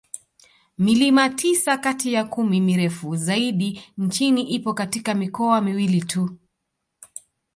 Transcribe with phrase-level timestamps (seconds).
[0.77, 6.29] Milima tisa kati ya kumi mirefu zaidi nchini ipo katika mikoa miwili tu